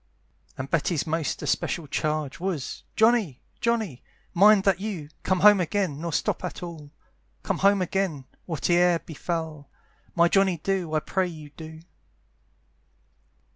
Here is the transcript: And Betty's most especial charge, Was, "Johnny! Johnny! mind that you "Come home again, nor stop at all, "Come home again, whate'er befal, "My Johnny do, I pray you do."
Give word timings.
And 0.57 0.67
Betty's 0.67 1.05
most 1.05 1.43
especial 1.43 1.85
charge, 1.85 2.39
Was, 2.39 2.81
"Johnny! 2.95 3.39
Johnny! 3.59 4.01
mind 4.33 4.63
that 4.63 4.79
you 4.79 5.09
"Come 5.21 5.41
home 5.41 5.59
again, 5.59 6.01
nor 6.01 6.11
stop 6.11 6.43
at 6.43 6.63
all, 6.63 6.89
"Come 7.43 7.59
home 7.59 7.83
again, 7.83 8.25
whate'er 8.47 8.97
befal, 9.05 9.69
"My 10.15 10.27
Johnny 10.27 10.57
do, 10.57 10.95
I 10.95 11.01
pray 11.01 11.27
you 11.27 11.51
do." 11.51 11.81